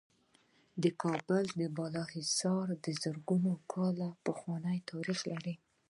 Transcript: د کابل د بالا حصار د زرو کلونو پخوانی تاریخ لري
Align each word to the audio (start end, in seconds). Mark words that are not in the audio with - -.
د 0.83 0.85
کابل 1.03 1.43
د 1.59 1.61
بالا 1.77 2.03
حصار 2.13 2.67
د 2.85 2.87
زرو 3.01 3.21
کلونو 3.29 4.05
پخوانی 4.25 4.77
تاریخ 4.91 5.19
لري 5.31 5.55